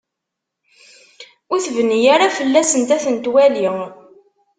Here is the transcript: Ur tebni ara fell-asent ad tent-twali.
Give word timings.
Ur 1.51 1.59
tebni 1.65 1.99
ara 2.13 2.35
fell-asent 2.37 2.89
ad 2.95 3.01
tent-twali. 3.03 3.67